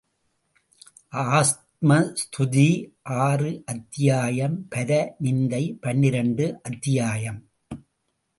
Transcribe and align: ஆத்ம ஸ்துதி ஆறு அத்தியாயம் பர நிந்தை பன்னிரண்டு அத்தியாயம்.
ஆத்ம 1.39 2.13
ஸ்துதி 2.21 2.65
ஆறு 3.01 3.63
அத்தியாயம் 3.65 4.57
பர 4.75 4.89
நிந்தை 5.23 5.63
பன்னிரண்டு 5.81 6.59
அத்தியாயம். 6.63 7.39